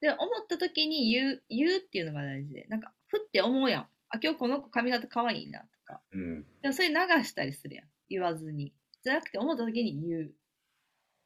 [0.00, 3.82] で、思った時に言う、言うっていうのが大事で、なんか、ふって思うやん。
[4.08, 6.00] あ、今日この子髪型可愛いなとか。
[6.12, 6.42] うん。
[6.62, 7.86] でもそれ流したりするやん。
[8.08, 8.72] 言わずに。
[9.02, 10.34] じゃなくて思った時に言う。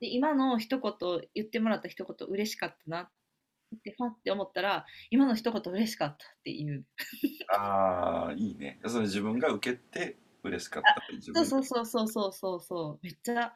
[0.01, 0.93] で、今の一言、
[1.35, 3.11] 言ってもらった一言嬉しかったなっ
[3.83, 6.85] て、ファって思ったら、今の一言嬉しかったって言う。
[7.53, 8.81] ああ、いいね。
[8.87, 12.99] それ自分が受けて嬉しかったってそうそうそうそうそうそう。
[13.03, 13.55] めっちゃ、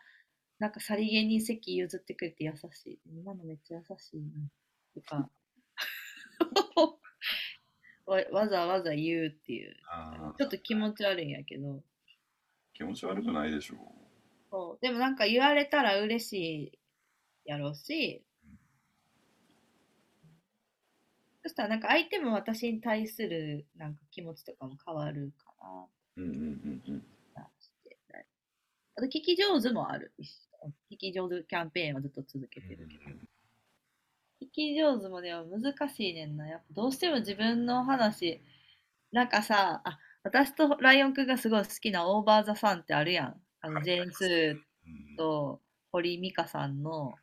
[0.59, 2.99] なんかさりげに席譲ってくれて優しい。
[3.07, 4.49] 今のめっちゃ優しいな。
[4.95, 5.31] とか。
[8.07, 9.77] わわざわざ言うっていう。
[10.39, 11.85] ちょっと気持ち悪いんやけど。
[12.73, 13.77] 気持ち悪くないでしょ
[14.51, 14.79] そう。
[14.81, 16.79] でもなんか言われたら嬉しい
[17.45, 18.23] やろうし、
[21.43, 25.87] そしたらなんか相手も私に対するなんか気持ちとかも変わるかな。
[26.17, 26.23] う。
[26.23, 27.03] うんうんうんうん。
[28.99, 30.13] あと聞き上手もある。
[30.91, 33.17] 聞き上手キャンペーンはずっと続けてるけど。
[34.43, 36.49] 聞き上手もでも難しいねんな。
[36.49, 38.43] やっぱどうしても自分の話、
[39.13, 43.41] なんかさ、あ、私とライオンくんがすごい好きなオーバーザさんってあるやん。
[43.61, 45.17] あの、ジェーンスーうん。
[45.17, 45.61] と
[45.93, 47.15] 堀美香さんの、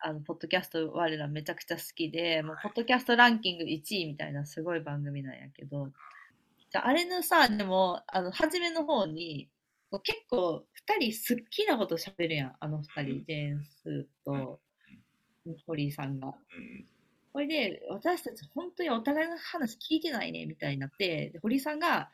[0.00, 5.90] あの、ポッドキャスト我らめちゃくちゃ好きで、もう、ポッドキャストランキング1位みたいなすごい番組なんやけど、
[6.70, 9.48] じゃあ、あれのさ、でも、あの、初めの方に、
[10.02, 10.64] 結構、
[11.00, 14.60] 2人好きなこと喋るやん、あの2人、ジェーンスと
[15.66, 16.28] 堀井さんが。
[16.28, 16.86] うん。
[17.32, 22.10] これで、私たち本当にお互いの話聞いてないね、みたいになって、で堀井さんが、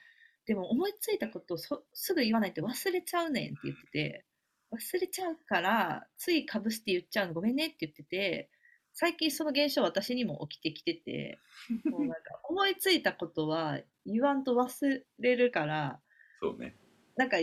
[0.46, 4.24] でも思いついたことをそすぐ言わないと忘れちゃうねんって言ってて、
[4.72, 8.50] 忘れちゃうから、ついかぶして言っちゃうのごめんねって言ってて、
[8.92, 11.38] 最近その現象私にも起きてきてて、
[11.90, 16.00] もうなんか思いついたことは言わんと忘れるから、
[16.40, 16.76] そうね。
[17.16, 17.38] なんか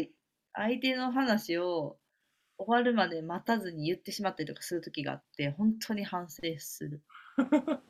[0.53, 1.97] 相手の話を
[2.57, 7.01] 終わるまで待たずに言ってしまったりとかする時があって、本当に反省する。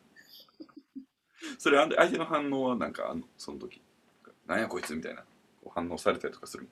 [1.58, 3.28] それ相手の反応はなんかあの？
[3.38, 3.82] その時
[4.52, 5.24] なんやこいつみたいな
[5.74, 6.68] 反応されたりとかする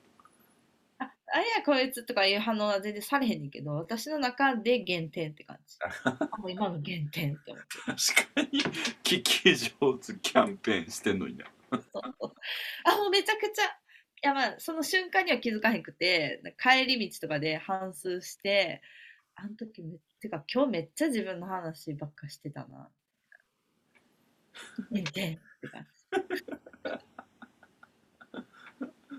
[0.97, 5.77] あ、あれやこいつとかいう反応は全然されへんねんけど、私の中で減点って感じ。
[6.03, 7.77] あ、もう今の減点って思って。
[7.77, 8.59] 確かに
[9.01, 13.67] 聞き上手キャンペーンしてんのになあ、もうめちゃくちゃ、い
[14.23, 18.81] やまあ、その瞬間には気づかへんくて、帰り道とかで反芻して、
[19.35, 22.89] あの時め、てか今日めっちゃ自分の話ばっかしてたな。
[24.91, 27.08] 減点って感じ。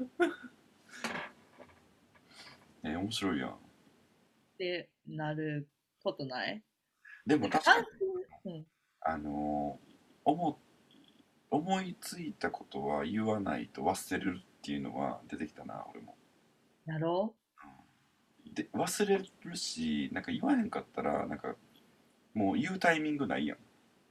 [2.82, 3.50] え面白いやん。
[3.50, 3.54] っ
[4.58, 5.68] てなる
[6.02, 6.62] ことない？
[7.26, 7.80] でも確か
[8.44, 8.52] に。
[8.52, 8.66] うん。
[9.02, 9.90] あのー
[10.22, 10.60] 思
[11.50, 16.14] 思いついたことは言わないと忘れるっていうのは出てきたな俺も。
[16.86, 17.34] やろ
[18.54, 21.56] で忘れるしなんか言わへんかったらなんか
[22.34, 23.58] もう言うタイミングないやん。
[23.58, 23.60] う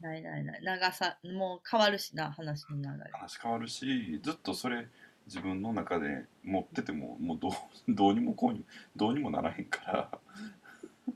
[0.02, 0.64] ないないない。
[0.64, 3.12] 長さ、もう変わるしな、話の流れ。
[3.12, 4.88] 話変わるしずっとそれ
[5.30, 7.52] 自分の中で持っててももうどう
[7.88, 8.66] どうにもこうにも
[8.96, 10.20] どうにもならへんから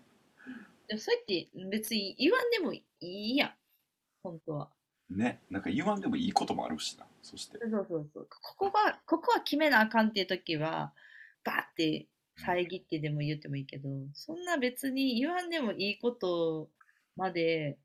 [0.88, 3.54] でもそうやって別に言わんでもいいやん。
[4.24, 4.72] 本当は。
[5.10, 8.28] ねなんか言わんでもいいこともあるしなそしてそうそうそう。
[8.30, 10.94] ここは、ここは決めなあかんっていう時は、
[11.44, 16.70] バーって遮ってでも言ってもいいけど、そんな別に言わんでもいいこと
[17.16, 17.78] まで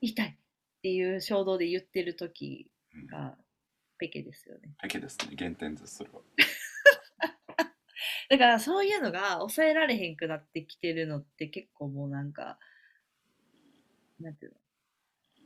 [0.00, 0.34] 言いたいっ
[0.84, 2.70] っていう衝動で言ってる時
[3.10, 3.34] が
[3.98, 4.74] ペケですよね。
[4.82, 5.34] ペケですね。
[5.34, 6.20] 減点です、それは。
[8.30, 12.58] だからそういうのが抑えられへんくなってきてるのって結構もうなんか、
[14.20, 14.58] なんていうの、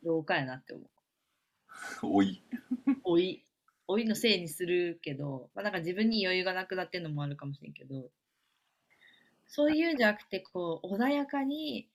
[0.02, 0.90] 老化やなって思う。
[2.02, 2.42] 多い。
[3.04, 3.44] 老い、
[3.88, 8.10] 老いのせいにするけど、まあなんか自分に余裕がなくなってるのもあるかもしれんけど、
[9.46, 11.88] そういうんじゃなくて、こう、穏やかに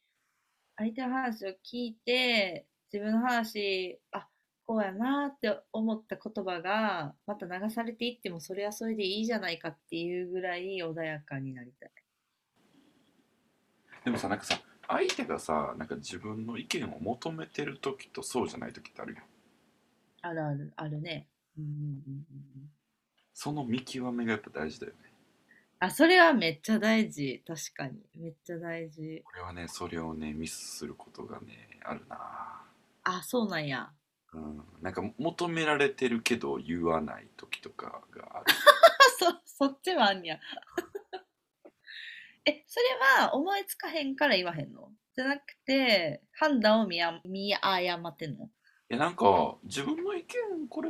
[0.75, 4.27] 相手の話を聞いて、自分の話、あ、
[4.65, 11.91] こうやなって思った言葉が、また流されていっても、それはそれでいいじゃないかっていうぐらい穏やかになりたい。
[14.05, 19.19] でもさ、なんかさ、相手がさ、なんか自分の意見を求めてる時とそうじゃない時ってあるよ。
[20.21, 21.27] あるある、あるね。
[21.57, 22.71] うんうんうんうん。
[23.33, 24.99] その見極めがやっぱ大事だよね。
[25.79, 27.43] あ、それはめっちゃ大事。
[27.45, 27.99] 確かに。
[28.15, 29.23] めっちゃ大事。
[29.33, 32.61] 俺はね、それをね、ミスすることがね、あるな
[33.03, 33.91] あ、そうなんや。
[34.33, 34.63] うん。
[34.81, 38.45] なんか求められてるけど言わない時とかがある。
[38.45, 38.49] あ、
[39.45, 40.39] そ、そっちもあんや。
[42.45, 42.85] え、それ
[43.23, 44.91] は思いつかへんから言わへんの？
[45.15, 48.45] じゃなくて、判断を見や見誤ってんの？
[48.45, 48.49] い
[48.89, 50.89] や、なんか自分の意見、これ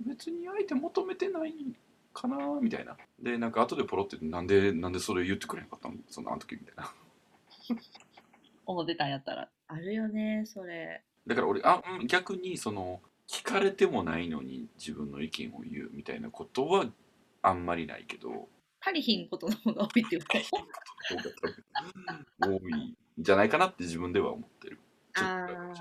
[0.00, 1.54] 別に相手求めてない
[2.12, 2.96] かなみたいな。
[3.20, 5.94] で、なんか後でポロって、なんで、なんでそれ言ってくれなかったの？
[6.08, 6.92] そのあの時みたいな。
[8.66, 9.48] 思ってたんやったら。
[9.68, 11.04] あるよね、それ。
[11.26, 16.86] だから俺、あ、うん逆にその、聞かれてもないのに自分の意見を言うみたいなことは
[17.42, 18.48] あんまりないけど、
[18.80, 20.38] 足りひんことの方が多いっていうこと？
[20.40, 21.30] 方が
[22.40, 24.78] 多いんじゃないかなって自分では思ってる。
[25.14, 25.74] ちょっあとあ、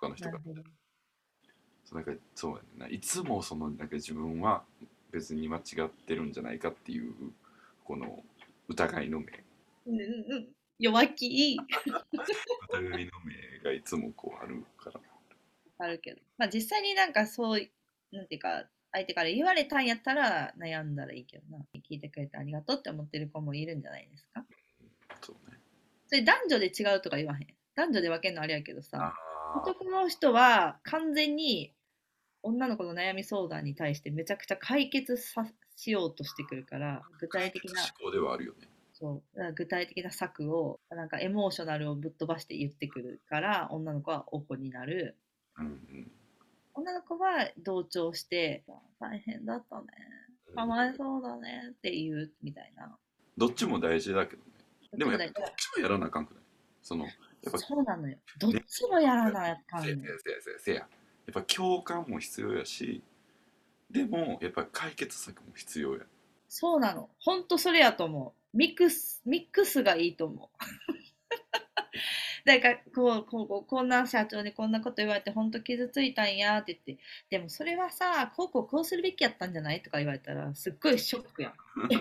[0.00, 0.38] 他の人が。
[1.84, 2.88] そうなんかそうやな。
[2.88, 4.64] いつもそのなんか自分は
[5.10, 7.14] 別に間違ってるんじゃないかっていう
[7.84, 8.24] この
[8.68, 9.44] 疑いの目。
[9.86, 10.48] うんうんうん。
[10.78, 11.56] 弱気。
[12.72, 15.00] 疑いの目がいつもこうあるから
[15.78, 16.20] あるけど。
[16.38, 17.60] まあ実際になんかそう、
[18.12, 21.64] なんていうか、相手から言われたんやったら悩んだらいいけどな。
[21.74, 24.44] 聞いてくれてありがとうって思ってる子もいるんじゃないですか？
[25.20, 25.58] そうね
[26.06, 27.46] それ男女で違うとか言わへん？
[27.74, 29.14] 男女で分けるのあれやけどさ、
[29.56, 31.74] 男の人は完全に
[32.42, 35.44] 女の子の悩み相談に対してめちゃくちゃ解決さ
[35.76, 38.68] しようとしてくるから、具体的な、思考ではあるよね
[39.04, 45.16] そう、具体的な策を、なんかエモーショナルをぶっ飛ばして言ってくるから、女の子はおこになる。
[45.58, 46.10] うんうん
[46.76, 48.64] 女の子は同調して、
[48.98, 49.86] 大変だったね。
[50.56, 52.96] かわいそうだねって言うみたいな。
[53.36, 54.50] どっちも大事だけどね
[54.96, 56.42] でもやっぱどっちもやらなあかんくない？
[56.82, 58.16] そのやっぱそうなのよ。
[58.38, 60.88] どっちもやらなあかんのせやせやせやせやせややっ
[61.32, 63.02] ぱ共感も必要やし
[63.90, 66.00] でもやっぱ解決策も必要や
[66.48, 67.08] そうなの。
[67.20, 68.43] ほんとそれやと思う。
[68.54, 70.48] ミックス、ミックスがいいと思う。
[72.46, 81.52] だからこうこうこうこんな社長にこんなこと言われて本当傷ついたんやって言ってでもそれはさこうこうこうするべきやったんじゃないとか言われたらすっごいショックやん。
[81.90, 81.96] え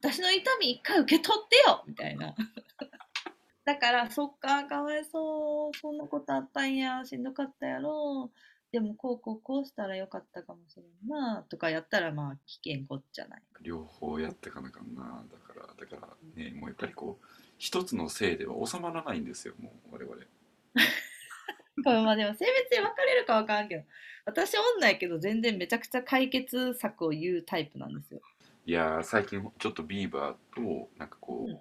[0.00, 2.34] 私の痛み一回受け取ってよみたいな。
[3.64, 8.30] だからそっかかわいそうそんなことあったんやしんどかったやろ
[8.70, 13.42] でもこうこうこうしたらよかったかもしれんなとかやったらまあ危険こっちゃない。
[13.62, 17.26] 両方やってかなあかんなだからだからねもうやっぱりこう
[17.56, 20.16] 一つのせいでは収まらないんですよもう我々
[21.84, 23.84] これまあでも性別で分かれるか分からんけど
[24.26, 28.20] 私女やけど全然めちゃくちゃ解決策を言うタイプなんですよ。
[28.66, 31.58] いやー最近ちょっとビーバーとなんかこう、うん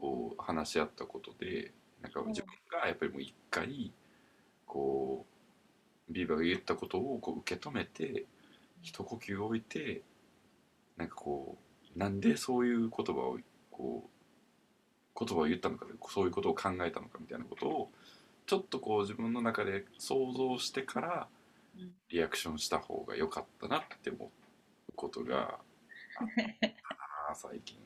[0.00, 2.48] こう話し合ったことでなんかうん自分
[2.80, 3.92] がやっぱりもう一回
[4.70, 5.26] こ
[6.08, 8.26] うビーバーが言ったことをこう受け止めて
[8.82, 10.02] 一呼吸置いて
[10.96, 11.58] なんかこ
[11.96, 13.38] うなんでそういう言葉を
[13.72, 14.08] こ
[15.12, 17.90] う言葉を言ったのかそういうことを考えたのかみたいなことを
[18.46, 21.28] ちょっとこう自分の中で想像してから
[22.08, 26.28] リアクションした方が良かったなって思うことがあっ
[26.60, 26.68] た
[27.28, 27.76] な最近。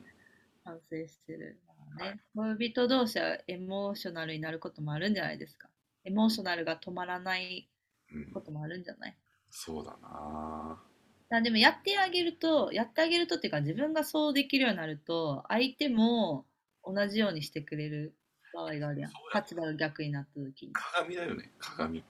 [0.63, 1.57] 反省してる。
[1.97, 5.67] ね、恋人同士はエモーショナルになることもあるんじゃないですか。
[6.05, 7.69] エモーショナルが止まらない
[8.13, 9.17] うんこともあるんじゃない？
[9.49, 10.81] そうだな
[11.29, 16.45] だでもやってあげると、やってあげるとっていうか自分がそうできるようになると、相手も
[16.83, 18.15] 同じようにしてくれる
[18.53, 20.73] 場合があるやん立場が逆になった時に。
[20.73, 22.03] 鏡だよね鏡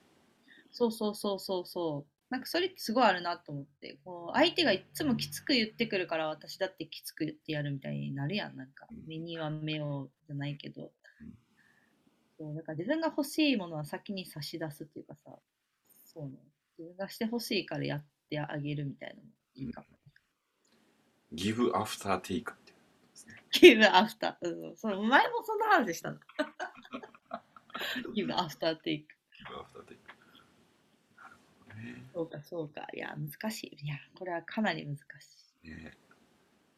[0.71, 2.11] そうそうそうそうそう。
[2.29, 8.57] なんかそれってすごいあるなと思って、こう相手がいっつもきつく言ってくるから私だってきつく言ってやるみたいになるやん。
[8.57, 10.89] なんかうん目には目をじゃないけどうん。
[12.37, 15.31] そうだから自分が欲しいものは先に差し出すっていうかさ、
[16.05, 16.37] そうね。
[16.77, 19.87] 自分がして欲しいからやってあげるみたいなのもいいかも。
[21.31, 22.77] ギブアフターテイクっていう
[23.09, 24.35] ですね give after。
[24.41, 26.19] うん、そう前もそんな話したの。
[28.15, 29.05] Give after take。
[29.43, 29.97] Give after take
[31.17, 32.87] なるほどねそうか、そうか。
[32.93, 33.85] いや、難しい。
[33.85, 35.01] いや、これはかなり難し
[35.63, 35.69] い。
[35.69, 35.97] ね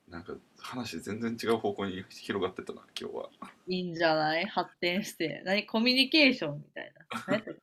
[0.07, 3.29] なんか話全然違う方向に広がってたな今日は
[3.67, 4.45] いいんじゃない？
[4.45, 5.41] 発展して。
[5.45, 5.65] 何？
[5.65, 6.93] コミュニケーションみたい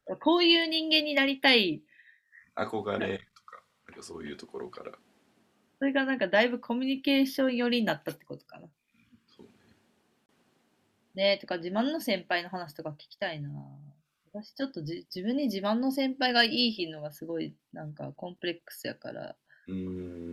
[0.07, 0.17] な。
[0.21, 1.83] こういう人間になりたい。
[2.55, 4.93] 憧れとかなんかそういうところから
[5.79, 8.69] それがなんかだいぶコミュニケーション寄りになったってことかな。
[9.27, 9.53] そうね
[11.15, 13.51] ねえ、とか自慢の先輩の話とか聞きたいな。
[14.33, 19.37] 私ちょっとじ自分に自慢の先輩がいい日のがすごいなんかコンプレックスやから。
[19.69, 19.75] うー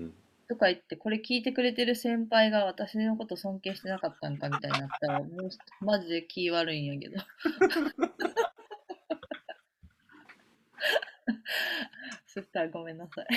[0.07, 0.13] ん
[0.51, 5.29] とか言ってこれ聞いてくれてる先輩が私のこと尊敬してなかったんかみたいになったらもう
[5.85, 7.15] マジで気悪いんやけど。
[12.27, 13.27] そしたらごめんなさい。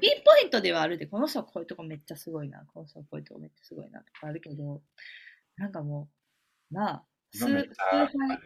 [0.00, 4.80] ピンポイントではあるで、この人はこういうとこめっちゃすごいな、この人はこういうとこめっちゃすごいなとかあるけど、
[5.56, 6.08] なんかも
[6.70, 8.38] う、なあ、今めっちゃあれや数な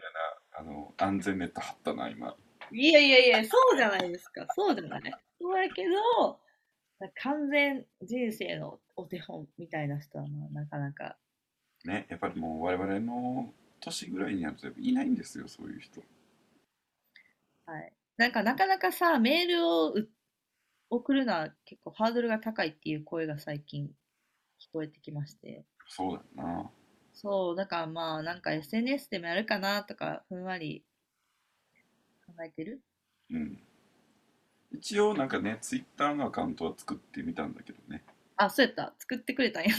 [0.53, 2.35] あの安全ネット張ったな今
[2.71, 4.47] いやいやいや、そうじゃないですか。
[4.55, 5.01] そうじゃない。
[5.39, 6.39] そうやけど、
[6.99, 11.17] 完全人生のお手本みたいな人はななかなか。
[11.85, 16.01] ねやっぱりもう我々の年ぐらいになるといないんですよそういう人
[17.65, 17.93] はい。
[18.17, 20.09] なんかなかなかさ、メールをう
[20.89, 23.87] 送るのは結構ハードルが高いっていう声が最近
[24.59, 25.65] 聞こえてきまして。
[25.87, 26.71] そうだよな
[27.13, 30.85] そう、だからまあなんか SNS でもやるかなとかふんわり
[32.25, 32.81] 考えてる
[33.29, 33.66] うん
[34.71, 38.03] 一応なんかねツイッターのアカウントは作ってみたんだけどね
[38.35, 38.93] あ、そうやった。
[38.99, 39.77] 作ってくれたんやっ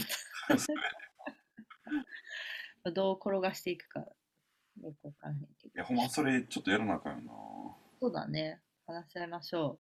[2.83, 2.91] た。
[2.91, 5.69] どう転がしていくかよくわからへんけど。
[5.69, 7.31] いやほんまそれちょっとやらなあかんよな
[8.01, 8.59] そうだね。
[8.87, 9.79] 話し合いましょ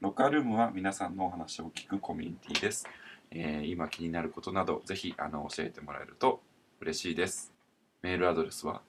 [0.00, 2.86] ロッカールームは皆さんのお話を聞くコミュニティです。
[3.30, 6.42] えー今気になることなどぜひあの教えてもらえると
[6.80, 7.54] 嬉しいです。
[8.02, 8.82] メールアドレスは？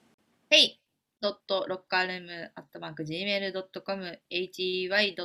[0.50, 0.54] う。
[0.54, 0.83] Hey!
[1.24, 5.24] ドットロッカールームアットマーク Gmail.com hey.lockerroom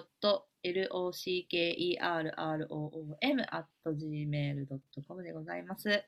[3.50, 6.06] アット Gmail.com でございます。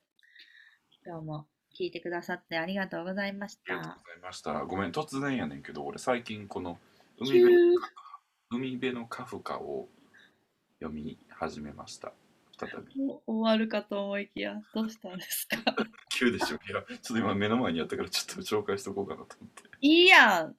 [1.06, 1.46] 今日も
[1.78, 4.12] 聞いてくださってありがとうございましたありがとうご。
[4.12, 4.54] ざいました。
[4.64, 6.80] ごめん突然やねんけど俺最近この
[7.20, 7.78] 海辺のー
[8.52, 9.90] 海辺のカフカを
[10.80, 12.14] 読み始めました。
[12.58, 12.96] 再び。
[13.28, 15.58] 終わるかと思いきや、どうしたんですか？
[16.22, 16.58] 急でしょ。
[16.58, 19.64] いやちょっと今目の前にやったからちょっと紹介しとこうかなと思って。
[19.82, 20.56] いいやん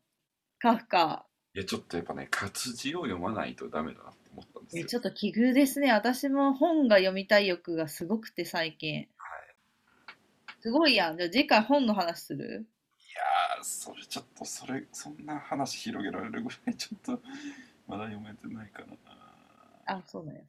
[0.59, 1.25] カフカ。
[1.55, 4.83] いやちょっとやっぱね活字を読まないとダメだなって思ったんですよ。
[4.83, 5.93] えちょっと奇遇ですね。
[5.93, 9.07] 私も本が読みたい欲がすごくて最近。
[10.61, 11.17] すごいやん。
[11.17, 12.45] じゃあ次回本の話する？
[12.45, 17.23] いやーそれちょっとそれそんな話広げられるぐらいちょっと
[17.87, 18.95] まだ読めてないからな。
[19.87, 20.41] あ、そうだよ。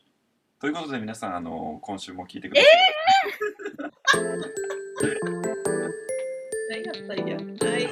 [0.60, 2.72] ということで皆さんあの今週も聞いてください。
[3.84, 7.82] ありがたいやはい。
[7.82, 7.88] じ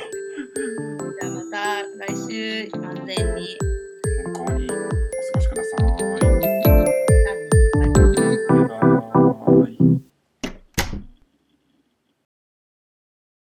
[1.21, 3.57] ゃあまた来週安全に
[4.57, 4.90] に